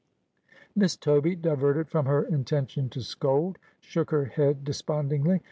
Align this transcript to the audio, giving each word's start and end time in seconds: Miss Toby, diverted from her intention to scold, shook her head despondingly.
Miss 0.75 0.95
Toby, 0.97 1.35
diverted 1.35 1.87
from 1.87 2.07
her 2.07 2.23
intention 2.23 2.89
to 2.89 3.01
scold, 3.03 3.59
shook 3.81 4.09
her 4.09 4.25
head 4.25 4.63
despondingly. 4.63 5.39